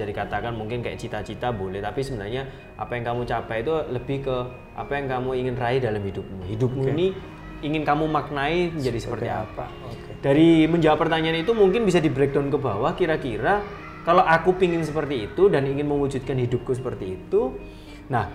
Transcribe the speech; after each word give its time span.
bisa 0.00 0.08
dikatakan 0.08 0.56
mungkin 0.56 0.80
kayak 0.80 0.96
cita-cita 0.96 1.52
boleh 1.52 1.84
tapi 1.84 2.00
sebenarnya 2.00 2.48
apa 2.80 2.96
yang 2.96 3.12
kamu 3.12 3.28
capai 3.28 3.60
itu 3.60 3.74
lebih 3.92 4.24
ke 4.24 4.36
apa 4.72 4.92
yang 4.96 5.06
kamu 5.12 5.30
ingin 5.36 5.54
raih 5.60 5.76
dalam 5.76 6.00
hidupmu 6.00 6.48
hidupmu 6.48 6.82
ini 6.96 7.12
ingin 7.60 7.84
kamu 7.84 8.08
maknai 8.08 8.72
menjadi 8.72 8.96
seperti 8.96 9.28
apa 9.28 9.68
Oke. 9.84 10.24
dari 10.24 10.64
menjawab 10.64 11.04
pertanyaan 11.04 11.44
itu 11.44 11.52
mungkin 11.52 11.84
bisa 11.84 12.00
di 12.00 12.08
breakdown 12.08 12.48
ke 12.48 12.56
bawah 12.56 12.96
kira-kira 12.96 13.60
kalau 14.08 14.24
aku 14.24 14.56
pingin 14.56 14.80
seperti 14.80 15.28
itu 15.28 15.52
dan 15.52 15.68
ingin 15.68 15.84
mewujudkan 15.84 16.40
hidupku 16.40 16.72
seperti 16.72 17.20
itu 17.20 17.60
nah 18.08 18.32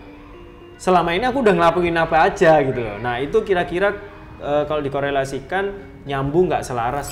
selama 0.77 1.17
ini 1.17 1.25
aku 1.25 1.41
udah 1.41 1.57
ngelakuin 1.57 1.97
apa 1.97 2.29
aja 2.29 2.61
gitu 2.61 2.77
loh 2.77 3.01
nah 3.01 3.17
itu 3.17 3.41
kira-kira 3.41 3.97
eh, 4.37 4.63
kalau 4.69 4.85
dikorelasikan 4.85 5.95
nyambung 6.05 6.47
nggak 6.53 6.61
selaras? 6.61 7.09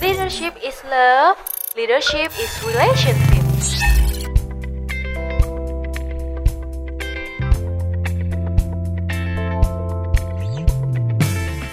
Leadership 0.00 0.54
is 0.60 0.76
love. 0.84 1.40
Leadership 1.72 2.28
is 2.36 2.52
relationship. 2.68 3.31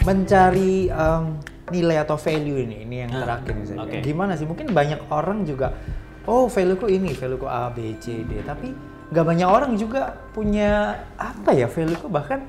Mencari 0.10 0.90
em, 0.90 1.24
nilai 1.70 2.02
atau 2.02 2.18
value 2.18 2.58
ini 2.60 2.82
ini 2.82 2.96
yang 3.06 3.14
Ah, 3.14 3.22
terakhir 3.38 3.54
saya. 3.64 3.78
oke. 3.86 3.98
gimana 4.02 4.34
sih 4.34 4.44
mungkin 4.44 4.74
banyak 4.74 5.06
orang 5.08 5.46
juga 5.46 5.78
oh 6.26 6.50
value 6.50 6.76
ku 6.76 6.90
ini 6.90 7.14
value 7.14 7.38
ku 7.38 7.46
A 7.46 7.70
B 7.70 7.94
C 7.98 8.26
D 8.26 8.42
tapi 8.42 8.74
nggak 9.10 9.26
banyak 9.26 9.46
orang 9.46 9.74
juga 9.74 10.18
punya 10.34 10.98
apa 11.14 11.54
ya 11.54 11.70
value 11.70 11.94
ku 11.96 12.10
bahkan 12.10 12.42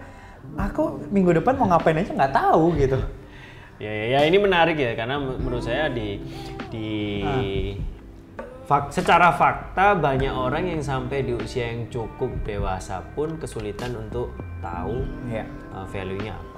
aku 0.56 1.04
minggu 1.08 1.36
depan 1.36 1.52
mau 1.54 1.68
ngapain 1.68 1.96
aja 1.96 2.10
nggak 2.10 2.32
tahu 2.32 2.72
gitu 2.76 2.96
Ya, 3.80 3.88
ya, 3.88 4.04
ya, 4.12 4.28
ini 4.28 4.36
menarik 4.36 4.76
ya 4.76 4.92
karena 4.92 5.16
men- 5.16 5.40
menurut 5.40 5.64
saya 5.64 5.88
di 5.88 6.20
di 6.68 7.24
fak- 8.64 8.92
secara 8.92 9.32
fakta 9.32 9.96
banyak 9.96 10.28
orang 10.28 10.68
yang 10.68 10.84
sampai 10.84 11.24
di 11.24 11.32
usia 11.32 11.72
yang 11.72 11.88
cukup 11.88 12.28
dewasa 12.44 13.00
pun 13.16 13.40
kesulitan 13.40 13.96
untuk 13.96 14.36
tahu 14.60 15.00
ya 15.26 15.48
uh, 15.72 15.88
value-nya 15.88 16.36
apa. 16.36 16.49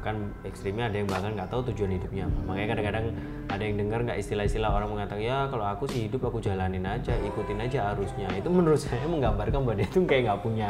Bahkan 0.00 0.48
ekstrimnya 0.48 0.88
ada 0.88 0.96
yang 0.96 1.04
bahkan 1.12 1.36
nggak 1.36 1.52
tahu 1.52 1.60
tujuan 1.68 1.92
hidupnya. 1.92 2.24
Makanya 2.48 2.72
kadang-kadang 2.72 3.04
ada 3.52 3.60
yang 3.60 3.76
dengar 3.76 4.00
nggak 4.08 4.16
istilah-istilah 4.16 4.72
orang 4.72 4.88
mengatakan 4.88 5.20
ya 5.20 5.44
kalau 5.52 5.68
aku 5.68 5.84
sih 5.92 6.08
hidup 6.08 6.24
aku 6.24 6.40
jalanin 6.40 6.88
aja, 6.88 7.12
ikutin 7.20 7.60
aja 7.60 7.92
arusnya. 7.92 8.32
Itu 8.32 8.48
menurut 8.48 8.80
saya 8.88 9.04
menggambarkan 9.04 9.60
bahwa 9.60 9.76
dia 9.76 9.88
tuh 9.92 10.08
kayak 10.08 10.32
nggak 10.32 10.40
punya 10.40 10.68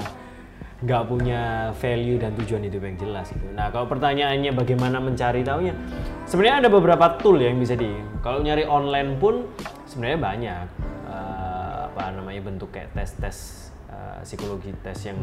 nggak 0.81 1.03
punya 1.13 1.71
value 1.77 2.17
dan 2.17 2.33
tujuan 2.41 2.65
hidup 2.67 2.83
yang 2.83 2.97
jelas 2.97 3.31
gitu. 3.31 3.47
Nah 3.53 3.69
kalau 3.69 3.85
pertanyaannya 3.87 4.51
bagaimana 4.57 4.97
mencari 4.97 5.45
tahunya, 5.45 5.77
sebenarnya 6.25 6.67
ada 6.67 6.71
beberapa 6.73 7.21
tool 7.21 7.37
yang 7.37 7.61
bisa 7.61 7.77
di. 7.77 7.93
Kalau 8.25 8.41
nyari 8.41 8.65
online 8.65 9.21
pun 9.21 9.45
sebenarnya 9.85 10.19
banyak 10.19 10.65
eh, 11.05 11.79
apa 11.93 12.17
namanya 12.17 12.41
bentuk 12.49 12.73
kayak 12.73 12.97
tes-tes 12.97 13.60
eh, 13.91 14.19
psikologi 14.23 14.71
tes 14.79 15.11
yang 15.11 15.19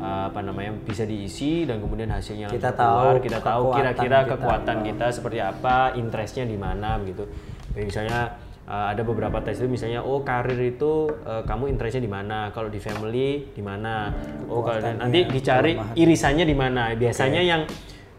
eh, 0.00 0.24
apa 0.32 0.40
namanya 0.40 0.72
bisa 0.80 1.04
diisi 1.04 1.68
dan 1.68 1.84
kemudian 1.84 2.08
hasilnya 2.08 2.48
Kita 2.48 2.72
keluar. 2.72 3.20
tahu 3.20 3.24
kita 3.28 3.38
tahu 3.44 3.64
kira-kira 3.76 4.18
kita 4.24 4.30
kekuatan 4.36 4.76
apa. 4.80 4.86
kita 4.88 5.06
seperti 5.12 5.38
apa, 5.44 5.76
interestnya 5.94 6.48
di 6.48 6.56
mana 6.56 6.96
gitu. 7.04 7.28
Jadi 7.70 7.84
misalnya 7.86 8.34
uh, 8.70 8.86
ada 8.90 9.02
beberapa 9.02 9.38
tes 9.42 9.58
itu 9.58 9.66
misalnya 9.66 10.02
oh 10.02 10.22
karir 10.22 10.58
itu 10.58 11.10
uh, 11.26 11.42
kamu 11.42 11.74
interestnya 11.74 12.02
di 12.02 12.10
mana, 12.10 12.50
kalau 12.54 12.70
di 12.70 12.78
family 12.78 13.50
di 13.50 13.62
mana, 13.62 14.14
oh 14.46 14.62
kalau 14.62 14.78
dan 14.78 15.02
nanti 15.02 15.26
dicari 15.26 15.74
irisannya 15.98 16.46
di 16.46 16.56
mana. 16.56 16.94
Biasanya 16.94 17.42
yang 17.42 17.62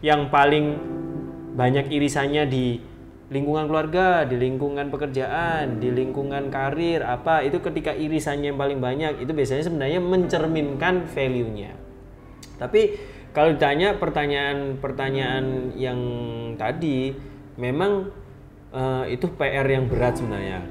yang 0.04 0.28
paling 0.28 0.76
banyak 1.52 1.92
irisannya 1.92 2.48
di 2.48 2.91
lingkungan 3.32 3.64
keluarga, 3.64 4.28
di 4.28 4.36
lingkungan 4.36 4.92
pekerjaan, 4.92 5.80
di 5.80 5.88
lingkungan 5.88 6.52
karir 6.52 7.00
apa 7.00 7.40
itu 7.40 7.64
ketika 7.64 7.96
irisannya 7.96 8.52
yang 8.52 8.60
paling 8.60 8.78
banyak 8.78 9.24
itu 9.24 9.32
biasanya 9.32 9.64
sebenarnya 9.64 10.00
mencerminkan 10.04 11.08
value-nya. 11.08 11.72
Tapi 12.60 12.80
kalau 13.32 13.56
ditanya 13.56 13.96
pertanyaan-pertanyaan 13.96 15.72
yang 15.80 16.00
tadi, 16.60 17.16
memang 17.56 18.12
eh, 18.76 19.16
itu 19.16 19.32
PR 19.32 19.64
yang 19.64 19.88
berat 19.88 20.20
sebenarnya. 20.20 20.68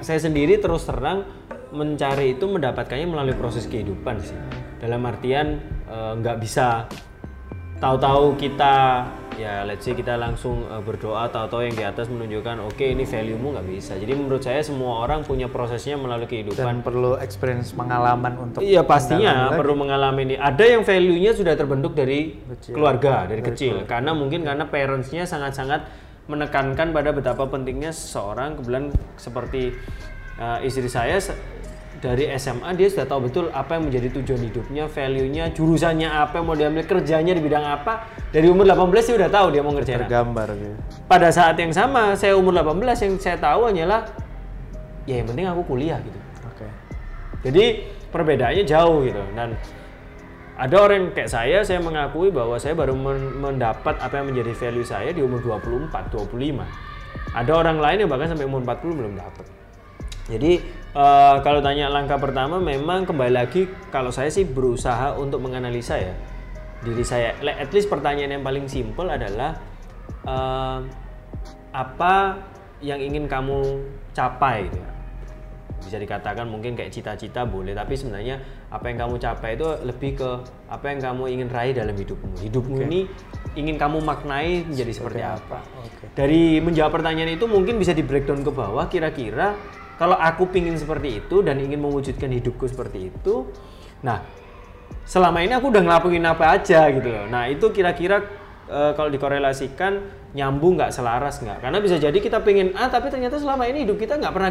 Saya 0.00 0.16
sendiri 0.16 0.56
terus 0.56 0.88
terang 0.88 1.28
mencari 1.76 2.36
itu 2.36 2.48
mendapatkannya 2.48 3.04
melalui 3.04 3.36
proses 3.36 3.68
kehidupan 3.68 4.16
sih. 4.24 4.36
Dalam 4.80 5.04
artian 5.04 5.60
eh, 5.84 6.12
nggak 6.16 6.40
bisa 6.40 6.88
tahu-tahu 7.76 8.40
kita 8.40 9.04
ya 9.38 9.64
let's 9.64 9.84
say 9.84 9.96
kita 9.96 10.18
langsung 10.18 10.66
eh, 10.68 10.82
berdoa 10.82 11.28
tahu-tahu 11.30 11.64
yang 11.64 11.76
di 11.76 11.84
atas 11.84 12.06
menunjukkan 12.08 12.62
oke 12.68 12.84
ini 12.84 13.04
value-mu 13.06 13.56
nggak 13.56 13.66
bisa. 13.68 13.92
Jadi 13.96 14.12
menurut 14.12 14.42
saya 14.44 14.60
semua 14.60 15.04
orang 15.04 15.24
punya 15.24 15.48
prosesnya 15.48 15.96
melalui 15.96 16.28
kehidupan. 16.28 16.60
dan 16.62 16.78
perlu 16.84 17.16
experience 17.18 17.72
pengalaman 17.72 18.36
untuk 18.38 18.60
Iya 18.60 18.84
pastinya 18.84 19.52
lagi. 19.52 19.58
perlu 19.60 19.74
mengalami 19.78 20.20
ini. 20.32 20.36
Ada 20.36 20.64
yang 20.76 20.82
value-nya 20.84 21.32
sudah 21.36 21.54
terbentuk 21.56 21.92
dari 21.96 22.36
Kecil. 22.56 22.74
keluarga, 22.76 23.26
dari 23.26 23.42
kecil. 23.42 23.84
Karena 23.88 24.12
mungkin 24.12 24.44
karena 24.44 24.68
parents-nya 24.68 25.24
sangat-sangat 25.24 25.88
menekankan 26.30 26.94
pada 26.94 27.10
betapa 27.10 27.48
pentingnya 27.50 27.90
seseorang. 27.90 28.56
Kebetulan 28.60 28.94
seperti 29.18 29.74
uh, 30.38 30.58
istri 30.62 30.86
saya 30.86 31.18
dari 32.02 32.26
SMA 32.34 32.74
dia 32.74 32.90
sudah 32.90 33.06
tahu 33.06 33.30
betul 33.30 33.44
apa 33.54 33.78
yang 33.78 33.86
menjadi 33.86 34.10
tujuan 34.18 34.42
hidupnya, 34.42 34.90
value-nya, 34.90 35.54
jurusannya 35.54 36.10
apa, 36.10 36.42
mau 36.42 36.58
diambil 36.58 36.82
kerjanya 36.82 37.30
di 37.30 37.38
bidang 37.38 37.62
apa. 37.62 38.10
Dari 38.34 38.50
umur 38.50 38.66
18 38.66 38.90
dia 39.06 39.16
udah 39.22 39.30
tahu 39.30 39.46
dia 39.54 39.62
mau 39.62 39.70
ngerjain 39.70 40.02
apa 40.02 40.10
tergambar 40.10 40.48
gitu 40.58 40.76
pada 41.12 41.28
saat 41.28 41.60
yang 41.60 41.76
sama 41.76 42.16
saya 42.16 42.32
umur 42.32 42.56
18 42.56 43.04
yang 43.04 43.14
saya 43.20 43.36
tahu 43.36 43.68
hanyalah 43.68 44.08
ya 45.04 45.20
yang 45.20 45.28
penting 45.28 45.44
aku 45.44 45.62
kuliah 45.68 46.00
gitu. 46.00 46.18
oke 46.48 46.66
Jadi 47.44 47.64
perbedaannya 48.08 48.64
jauh 48.64 49.04
gitu 49.04 49.20
dan 49.36 49.52
ada 50.56 50.76
orang 50.78 51.12
kayak 51.12 51.28
saya, 51.32 51.58
saya 51.64 51.80
mengakui 51.80 52.32
bahwa 52.32 52.56
saya 52.56 52.72
baru 52.72 52.96
men- 52.96 53.40
mendapat 53.40 53.98
apa 53.98 54.20
yang 54.20 54.32
menjadi 54.32 54.52
value 54.56 54.86
saya 54.86 55.10
di 55.10 55.24
umur 55.24 55.40
24, 55.40 56.12
25. 56.12 56.64
Ada 57.32 57.52
orang 57.56 57.80
lain 57.80 58.04
yang 58.04 58.10
bahkan 58.12 58.30
sampai 58.30 58.46
umur 58.46 58.60
40 58.60 59.00
belum 59.00 59.12
dapat. 59.16 59.46
Jadi 60.32 60.64
eh, 60.96 61.36
kalau 61.44 61.60
tanya 61.60 61.92
langkah 61.92 62.16
pertama 62.16 62.56
memang 62.56 63.04
kembali 63.04 63.32
lagi 63.36 63.68
kalau 63.92 64.08
saya 64.08 64.32
sih 64.32 64.48
berusaha 64.48 65.12
untuk 65.20 65.44
menganalisa 65.44 66.00
ya 66.00 66.16
diri 66.80 67.04
saya. 67.04 67.36
At 67.44 67.68
least 67.76 67.92
pertanyaan 67.92 68.40
yang 68.40 68.44
paling 68.44 68.64
simpel 68.64 69.12
adalah 69.12 69.60
eh, 70.24 70.78
apa 71.76 72.40
yang 72.80 72.98
ingin 72.98 73.28
kamu 73.28 73.84
capai 74.16 74.72
gitu 74.72 74.80
ya? 74.80 74.88
Bisa 75.82 75.98
dikatakan 75.98 76.46
mungkin 76.46 76.78
kayak 76.78 76.94
cita-cita 76.94 77.42
boleh 77.42 77.74
tapi 77.74 77.98
sebenarnya 77.98 78.38
apa 78.70 78.86
yang 78.86 79.02
kamu 79.02 79.18
capai 79.18 79.58
itu 79.58 79.66
lebih 79.82 80.14
ke 80.14 80.30
apa 80.70 80.94
yang 80.94 81.02
kamu 81.02 81.22
ingin 81.28 81.48
raih 81.50 81.74
dalam 81.74 81.92
hidupmu. 81.92 82.38
Hidupmu 82.38 82.76
ini 82.86 83.10
ingin 83.58 83.76
kamu 83.76 83.98
maknai 83.98 84.62
menjadi 84.62 84.92
seperti 84.94 85.20
apa. 85.26 85.58
Oke. 85.82 86.06
Dari 86.14 86.62
menjawab 86.62 87.02
pertanyaan 87.02 87.34
itu 87.34 87.50
mungkin 87.50 87.82
bisa 87.82 87.90
di 87.92 88.06
breakdown 88.06 88.46
ke 88.46 88.54
bawah 88.54 88.86
kira-kira 88.86 89.58
kalau 90.02 90.18
aku 90.18 90.50
pingin 90.50 90.74
seperti 90.74 91.22
itu 91.22 91.46
dan 91.46 91.62
ingin 91.62 91.78
mewujudkan 91.78 92.26
hidupku 92.26 92.66
seperti 92.66 93.14
itu 93.14 93.46
nah 94.02 94.18
selama 95.06 95.42
ini 95.42 95.52
aku 95.54 95.70
udah 95.70 95.82
ngelakuin 95.82 96.24
apa 96.26 96.44
aja 96.58 96.86
gitu 96.90 97.08
loh. 97.10 97.26
Nah 97.26 97.50
itu 97.50 97.70
kira-kira 97.74 98.22
eh, 98.70 98.92
kalau 98.94 99.10
dikorelasikan 99.10 100.02
nyambung 100.32 100.78
nggak 100.78 100.94
selaras 100.94 101.42
nggak? 101.42 101.58
Karena 101.62 101.78
bisa 101.82 101.98
jadi 101.98 102.14
kita 102.14 102.40
pingin 102.42 102.74
ah 102.78 102.88
tapi 102.88 103.10
ternyata 103.10 103.38
selama 103.38 103.66
ini 103.66 103.84
hidup 103.86 103.98
kita 103.98 104.18
nggak 104.18 104.32
pernah 104.34 104.50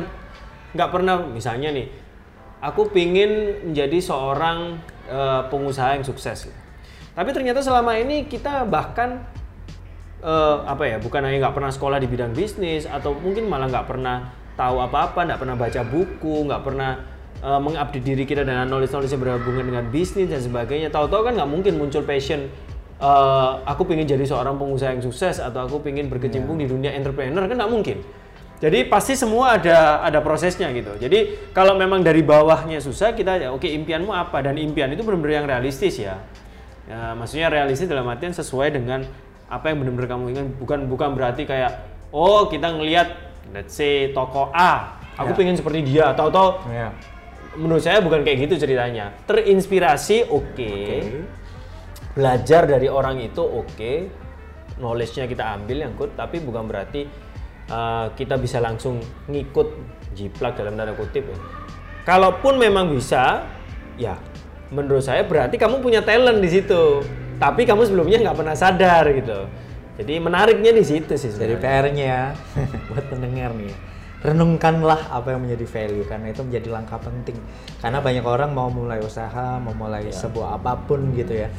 nggak 0.72 0.90
pernah 0.92 1.16
misalnya 1.28 1.70
nih 1.76 1.88
aku 2.64 2.94
pingin 2.94 3.64
menjadi 3.72 3.98
seorang 4.00 4.80
eh, 5.08 5.42
pengusaha 5.48 6.00
yang 6.00 6.06
sukses. 6.06 6.52
Tapi 7.12 7.30
ternyata 7.36 7.60
selama 7.60 8.00
ini 8.00 8.28
kita 8.28 8.68
bahkan 8.68 9.24
eh, 10.24 10.58
apa 10.68 10.84
ya 10.84 10.98
bukan 11.00 11.24
hanya 11.24 11.48
nggak 11.48 11.56
pernah 11.56 11.72
sekolah 11.72 11.98
di 12.00 12.08
bidang 12.12 12.36
bisnis 12.36 12.88
atau 12.88 13.16
mungkin 13.16 13.48
malah 13.48 13.72
nggak 13.72 13.88
pernah 13.88 14.41
tahu 14.56 14.78
apa-apa 14.84 15.20
nggak 15.28 15.40
pernah 15.40 15.56
baca 15.56 15.82
buku 15.86 16.36
nggak 16.48 16.62
pernah 16.62 16.92
eh, 17.42 17.60
mengupdate 17.60 18.04
diri 18.04 18.24
kita 18.28 18.44
dengan 18.44 18.68
knowledge 18.68 18.92
knowledge 18.92 19.14
yang 19.16 19.22
berhubungan 19.24 19.66
dengan 19.68 19.86
bisnis 19.90 20.28
dan 20.28 20.42
sebagainya. 20.42 20.92
Tahu-tahu 20.92 21.32
kan 21.32 21.34
nggak 21.38 21.50
mungkin 21.50 21.74
muncul 21.80 22.04
passion 22.04 22.52
eh, 23.02 23.52
aku 23.66 23.88
pengen 23.88 24.06
jadi 24.06 24.24
seorang 24.24 24.56
pengusaha 24.60 24.94
yang 24.94 25.04
sukses 25.04 25.42
atau 25.42 25.66
aku 25.66 25.82
pengen 25.82 26.12
berkecimpung 26.12 26.60
di 26.60 26.68
dunia 26.68 26.94
entrepreneur 26.94 27.48
kan 27.48 27.56
nggak 27.58 27.72
mungkin. 27.72 28.00
Jadi 28.62 28.86
pasti 28.86 29.18
semua 29.18 29.58
ada 29.58 30.06
ada 30.06 30.22
prosesnya 30.22 30.70
gitu. 30.70 30.94
Jadi 31.02 31.50
kalau 31.50 31.74
memang 31.74 32.06
dari 32.06 32.22
bawahnya 32.22 32.78
susah 32.78 33.18
kita 33.18 33.42
ya 33.42 33.50
oke 33.50 33.66
impianmu 33.66 34.14
apa? 34.14 34.46
Dan 34.46 34.62
impian 34.62 34.94
itu 34.94 35.02
benar-benar 35.02 35.42
yang 35.42 35.48
realistis 35.50 35.98
ya. 35.98 36.22
Ya, 36.86 37.18
maksudnya 37.18 37.50
realistis 37.50 37.90
dalam 37.90 38.06
artian 38.06 38.38
sesuai 38.38 38.70
dengan 38.78 39.02
apa 39.50 39.74
yang 39.74 39.82
benar-benar 39.82 40.14
kamu 40.14 40.24
inginkan. 40.30 40.54
Bukan 40.62 40.80
bukan 40.94 41.10
berarti 41.18 41.50
kayak 41.50 41.90
oh 42.14 42.46
kita 42.54 42.70
ngelihat 42.70 43.31
let's 43.52 43.76
say 43.76 44.10
toko 44.16 44.50
A 44.52 44.98
aku 45.20 45.32
Ya. 45.32 45.38
pengen 45.38 45.56
seperti 45.60 45.80
dia 45.86 46.12
tahu-tahu 46.16 46.72
ya 46.72 46.90
menurut 47.60 47.84
saya 47.84 48.00
bukan 48.00 48.24
kayak 48.24 48.48
gitu 48.48 48.64
ceritanya 48.64 49.12
terinspirasi 49.28 50.32
oke 50.32 50.74
belajar 52.16 52.68
dari 52.68 52.88
orang 52.88 53.20
itu 53.20 53.44
oke 53.44 53.94
knowledge-nya 54.80 55.28
kita 55.28 55.60
ambil 55.60 55.78
yang 55.84 55.94
good 56.00 56.12
tapi 56.16 56.40
bukan 56.40 56.66
berarti 56.66 57.06
uh, 57.72 58.12
kita 58.16 58.36
bisa 58.40 58.60
langsung 58.60 59.00
ngikut 59.32 59.68
jiplak 60.16 60.60
dalam 60.60 60.76
tanda 60.76 60.92
kutip 60.96 61.24
ya. 61.24 61.38
Kalaupun 62.04 62.58
memang 62.58 62.90
bisa, 62.90 63.46
ya 63.96 64.18
menurut 64.74 65.06
saya 65.06 65.22
berarti 65.24 65.56
kamu 65.56 65.80
punya 65.80 66.02
talent 66.02 66.42
di 66.42 66.50
situ. 66.50 67.06
Tapi 67.38 67.66
kamu 67.66 67.90
sebelumnya 67.90 68.22
nggak 68.22 68.38
pernah 68.38 68.56
sadar 68.58 69.06
gitu. 69.14 69.46
Jadi 70.02 70.14
menariknya 70.18 70.72
di 70.74 70.82
situ 70.82 71.14
sih 71.14 71.30
Jadi 71.30 71.56
sebenarnya. 71.56 71.62
PR-nya 71.62 72.16
buat 72.90 73.06
pendengar 73.06 73.54
nih. 73.54 73.74
Renungkanlah 74.22 75.10
apa 75.10 75.34
yang 75.34 75.46
menjadi 75.46 75.66
value 75.66 76.06
karena 76.06 76.30
itu 76.30 76.42
menjadi 76.42 76.68
langkah 76.70 76.98
penting. 76.98 77.38
Karena 77.78 78.02
banyak 78.02 78.22
orang 78.22 78.50
mau 78.50 78.70
mulai 78.70 78.98
usaha, 79.00 79.58
mau 79.58 79.74
mulai 79.74 80.10
Ya. 80.10 80.14
sebuah 80.14 80.58
apa 80.58 80.78
pun 80.80 81.14
gitu 81.14 81.34
ya. 81.36 81.50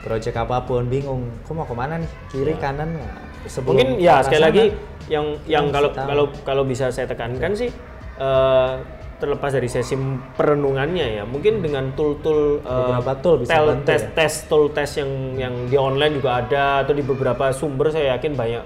Project 0.00 0.32
apa 0.34 0.64
pun 0.64 0.84
bingung, 0.84 1.28
kok 1.44 1.52
mau 1.52 1.64
ke 1.64 1.72
mana 1.72 1.96
nih? 1.96 2.10
Kiri 2.28 2.56
kanan 2.56 2.92
nggak? 2.92 3.16
Sebelum 3.46 3.72
Ya. 3.72 3.84
Mungkin 3.84 3.88
ya 3.98 4.14
sekali 4.20 4.36
sana, 4.38 4.48
lagi 4.48 4.64
yang 5.08 5.26
yang 5.44 5.64
kalau 5.68 5.90
kalau 5.92 6.24
kalau 6.44 6.62
bisa 6.62 6.88
saya 6.88 7.04
tekankan 7.04 7.52
sih 7.52 7.68
eh, 8.16 8.72
terlepas 9.20 9.52
dari 9.52 9.68
sesi 9.68 9.94
perenungannya 10.34 11.20
ya. 11.20 11.24
Mungkin 11.28 11.60
dengan 11.60 11.92
tool-tool 11.92 12.58
eh, 12.58 12.66
Beberapa 12.66 13.12
tool 13.20 13.36
bisa 13.44 13.52
tel- 13.52 13.68
bantu 13.70 13.86
tes 13.86 14.02
ya. 14.02 14.08
tes 14.16 14.32
tool 14.48 14.64
tes 14.72 14.90
yang 14.96 15.10
yang 15.36 15.54
di 15.68 15.76
online 15.76 16.16
juga 16.16 16.40
ada 16.40 16.64
atau 16.82 16.96
di 16.96 17.04
beberapa 17.04 17.52
sumber 17.52 17.92
saya 17.92 18.16
yakin 18.16 18.32
banyak. 18.32 18.64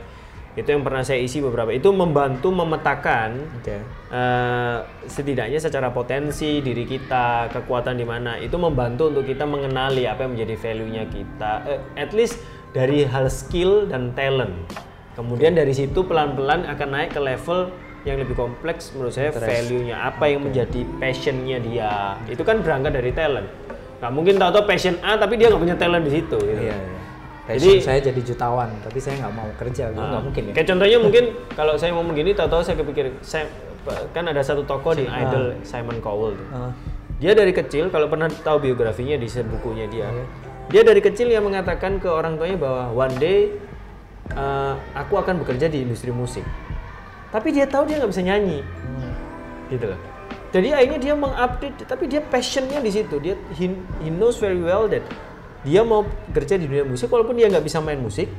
Itu 0.54 0.70
yang 0.70 0.86
pernah 0.86 1.02
saya 1.02 1.18
isi 1.18 1.42
beberapa. 1.42 1.74
Itu 1.74 1.90
membantu 1.90 2.54
memetakan 2.54 3.58
Oke. 3.58 3.74
eh, 4.14 4.76
setidaknya 5.04 5.58
secara 5.58 5.90
potensi 5.90 6.62
diri 6.62 6.86
kita 6.86 7.50
kekuatan 7.50 7.98
di 7.98 8.06
mana. 8.06 8.38
Itu 8.38 8.54
membantu 8.56 9.10
untuk 9.10 9.26
kita 9.26 9.42
mengenali 9.44 10.06
apa 10.06 10.22
yang 10.22 10.38
menjadi 10.38 10.54
value-nya 10.54 11.04
kita. 11.10 11.52
Eh, 11.66 11.80
at 11.98 12.14
least 12.14 12.38
dari 12.70 13.02
hal 13.02 13.26
skill 13.26 13.90
dan 13.90 14.14
talent. 14.14 14.54
Kemudian 15.14 15.54
dari 15.54 15.70
situ 15.70 16.06
pelan-pelan 16.06 16.66
akan 16.66 16.88
naik 16.90 17.14
ke 17.14 17.22
level 17.22 17.70
yang 18.04 18.20
lebih 18.20 18.36
kompleks 18.36 18.92
menurut 18.92 19.16
saya 19.16 19.32
value-nya 19.32 19.96
apa 19.96 20.28
yang 20.28 20.44
menjadi 20.44 20.84
passion-nya 21.00 21.56
dia 21.64 22.20
itu 22.28 22.44
kan 22.44 22.60
berangkat 22.60 23.00
dari 23.00 23.10
talent 23.16 23.48
nggak 24.04 24.12
mungkin 24.12 24.34
tahu-tahu 24.36 24.68
passion 24.68 25.00
A 25.00 25.16
tapi 25.16 25.40
dia 25.40 25.48
nggak 25.48 25.62
punya 25.64 25.76
talent 25.80 26.04
di 26.04 26.12
situ 26.12 26.36
gitu. 26.36 26.60
Iya, 26.60 26.76
iya. 26.76 27.00
Passion 27.44 27.76
Jadi- 27.76 27.80
saya 27.80 28.00
jadi 28.00 28.20
jutawan, 28.20 28.68
tapi 28.80 28.98
saya 29.00 29.20
nggak 29.20 29.32
mau 29.32 29.48
kerja, 29.56 29.92
gitu 29.92 30.00
nggak 30.00 30.24
mungkin 30.28 30.42
ya. 30.48 30.52
Kayak 30.52 30.68
contohnya 30.72 30.98
mungkin 31.00 31.24
kalau 31.56 31.74
saya 31.80 31.90
ngomong 31.96 32.14
gini 32.16 32.30
tahu-tahu 32.36 32.60
saya 32.60 32.76
kepikir 32.80 33.16
saya 33.24 33.48
kan 34.16 34.24
ada 34.28 34.40
satu 34.40 34.64
tokoh 34.64 34.96
di 34.96 35.04
Idol 35.04 35.56
Simon 35.64 36.00
Cowell 36.04 36.36
tuh. 36.36 36.48
Ah. 36.52 36.72
Dia 37.20 37.32
dari 37.32 37.52
kecil 37.56 37.88
kalau 37.88 38.08
pernah 38.12 38.28
tahu 38.28 38.64
biografinya 38.64 39.16
di 39.16 39.28
bukunya 39.28 39.88
dia. 39.88 40.08
Dia 40.72 40.84
dari 40.84 41.00
kecil 41.04 41.28
yang 41.28 41.44
mengatakan 41.44 42.00
ke 42.00 42.08
orang 42.08 42.40
tuanya 42.40 42.56
bahwa 42.56 42.92
one 42.92 43.16
day 43.20 43.52
uh, 44.32 44.76
aku 44.96 45.20
akan 45.20 45.44
bekerja 45.44 45.68
di 45.68 45.84
industri 45.84 46.12
musik. 46.12 46.44
Tapi 47.34 47.50
dia 47.50 47.66
tahu 47.66 47.90
dia 47.90 47.98
nggak 47.98 48.12
bisa 48.14 48.22
nyanyi. 48.22 48.62
Gitu 49.66 49.90
loh. 49.90 49.98
Jadi 50.54 50.70
akhirnya 50.70 51.00
dia 51.02 51.14
mengupdate 51.18 51.82
tapi 51.82 52.06
dia 52.06 52.22
passionnya 52.22 52.78
di 52.78 52.94
situ. 52.94 53.18
Dia 53.18 53.34
he, 53.58 53.74
he 54.06 54.08
knows 54.14 54.38
very 54.38 54.62
well 54.62 54.86
that 54.86 55.02
dia 55.66 55.82
mau 55.82 56.06
kerja 56.30 56.54
di 56.54 56.70
dunia 56.70 56.86
musik 56.86 57.10
walaupun 57.10 57.34
dia 57.34 57.50
nggak 57.50 57.66
bisa 57.66 57.82
main 57.82 57.98
musik, 57.98 58.30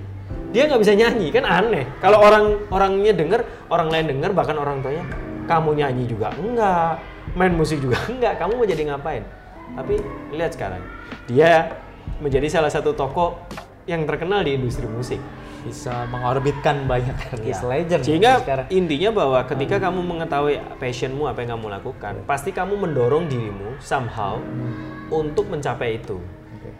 dia 0.56 0.64
nggak 0.72 0.80
bisa 0.80 0.96
nyanyi 0.96 1.28
kan 1.36 1.44
aneh. 1.44 1.84
Kalau 2.00 2.24
orang 2.24 2.64
orangnya 2.72 3.12
denger, 3.12 3.44
orang 3.68 3.92
lain 3.92 4.06
denger 4.16 4.32
bahkan 4.32 4.56
orang 4.56 4.80
tuanya, 4.80 5.04
kamu 5.44 5.76
nyanyi 5.76 6.08
juga 6.08 6.32
enggak, 6.32 7.04
main 7.36 7.52
musik 7.52 7.84
juga 7.84 8.00
enggak, 8.14 8.40
kamu 8.40 8.64
mau 8.64 8.64
jadi 8.64 8.84
ngapain? 8.96 9.28
Tapi 9.76 10.00
lihat 10.32 10.56
sekarang, 10.56 10.80
dia 11.28 11.76
menjadi 12.24 12.48
salah 12.48 12.72
satu 12.72 12.96
tokoh 12.96 13.36
yang 13.90 14.08
terkenal 14.08 14.40
di 14.46 14.56
industri 14.56 14.88
musik. 14.88 15.20
Bisa 15.66 16.06
mengorbitkan 16.14 16.86
banyak 16.86 17.18
artis 17.34 17.58
Ya. 17.58 17.66
legend 17.66 18.02
Sehingga 18.06 18.32
sekarang. 18.46 18.68
intinya 18.70 19.10
bahwa 19.12 19.40
ketika 19.50 19.82
kamu 19.82 20.00
mengetahui 20.06 20.56
passionmu 20.78 21.26
apa 21.26 21.42
yang 21.42 21.58
kamu 21.58 21.68
lakukan, 21.82 22.14
pasti 22.30 22.54
kamu 22.54 22.78
mendorong 22.78 23.26
dirimu 23.26 23.76
somehow 23.82 24.38
untuk 25.10 25.50
mencapai 25.50 25.98
itu. 25.98 26.22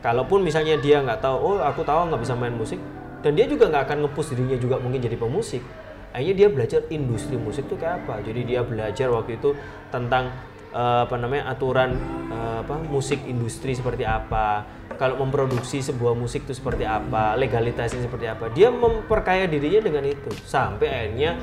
Kalaupun 0.06 0.46
misalnya 0.46 0.78
dia 0.78 1.02
nggak 1.02 1.18
tahu, 1.18 1.36
oh 1.36 1.58
aku 1.66 1.82
tahu 1.82 2.14
nggak 2.14 2.22
bisa 2.22 2.38
main 2.38 2.54
musik, 2.54 2.78
dan 3.26 3.34
dia 3.34 3.50
juga 3.50 3.74
nggak 3.74 3.90
akan 3.90 3.98
nge-push 4.06 4.38
dirinya 4.38 4.58
juga 4.62 4.78
mungkin 4.78 5.02
jadi 5.02 5.18
pemusik. 5.18 5.66
Akhirnya 6.14 6.36
dia 6.46 6.48
belajar 6.48 6.80
industri 6.94 7.36
musik 7.36 7.68
itu 7.68 7.76
kayak 7.76 8.06
apa. 8.06 8.24
Jadi 8.24 8.48
dia 8.48 8.62
belajar 8.64 9.12
waktu 9.12 9.36
itu 9.36 9.52
tentang 9.92 10.32
eh, 10.76 11.02
apa 11.08 11.16
namanya 11.16 11.48
aturan 11.48 11.96
eh, 12.28 12.58
apa 12.68 12.76
musik 12.92 13.24
industri 13.24 13.72
seperti 13.72 14.04
apa. 14.04 14.68
Kalau 14.96 15.20
memproduksi 15.20 15.84
sebuah 15.84 16.16
musik 16.16 16.48
itu 16.48 16.56
seperti 16.56 16.88
apa, 16.88 17.36
legalitasnya 17.36 18.04
seperti 18.04 18.32
apa. 18.32 18.48
Dia 18.52 18.72
memperkaya 18.72 19.44
dirinya 19.44 19.84
dengan 19.84 20.04
itu 20.08 20.32
sampai 20.48 20.88
akhirnya 20.88 21.36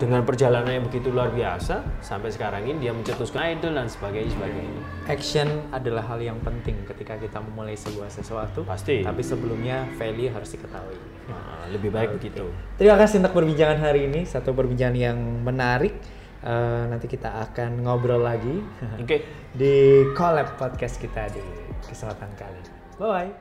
dengan 0.00 0.24
perjalanan 0.24 0.80
yang 0.80 0.84
begitu 0.88 1.12
luar 1.12 1.28
biasa 1.28 2.00
sampai 2.00 2.32
sekarang 2.32 2.64
ini 2.64 2.88
dia 2.88 2.92
mencetuskan 2.96 3.52
idol 3.52 3.76
dan 3.76 3.86
sebagainya 3.86 4.32
sebagainya. 4.32 4.82
Action 5.12 5.48
adalah 5.76 6.08
hal 6.08 6.24
yang 6.24 6.40
penting 6.40 6.88
ketika 6.88 7.20
kita 7.20 7.38
memulai 7.44 7.76
sebuah 7.76 8.08
sesuatu. 8.08 8.64
Pasti. 8.64 9.04
Tapi 9.04 9.20
sebelumnya 9.20 9.84
value 10.00 10.32
harus 10.32 10.56
diketahui. 10.56 10.96
Nah, 11.28 11.68
lebih 11.68 11.92
baik 11.92 12.16
begitu. 12.16 12.48
Terima 12.80 12.96
kasih 12.96 13.20
untuk 13.20 13.36
perbincangan 13.36 13.78
hari 13.78 14.08
ini. 14.08 14.24
Satu 14.24 14.56
perbincangan 14.56 14.96
yang 14.96 15.20
menarik. 15.44 16.19
Eh, 16.40 16.82
nanti 16.88 17.04
kita 17.04 17.44
akan 17.44 17.84
ngobrol 17.84 18.24
lagi 18.24 18.64
Oke. 19.02 19.20
di 19.52 20.00
collab 20.16 20.56
podcast 20.56 20.96
kita 20.96 21.28
di 21.28 21.44
kesempatan 21.84 22.32
kali. 22.32 22.56
ini. 22.56 22.72
Bye. 22.96 23.32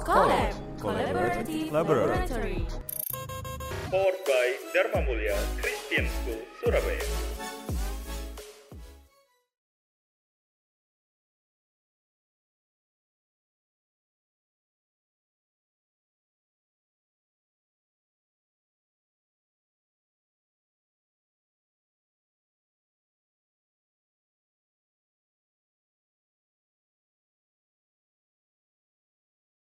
Collab, 0.00 0.52
collaborative 0.80 1.68
laboratory. 1.68 2.64
powered 3.88 4.20
by 4.24 4.46
Dharma 4.72 5.00
Mulia 5.04 5.36
Christian 5.60 6.08
School, 6.08 6.40
Surabaya. 6.60 7.51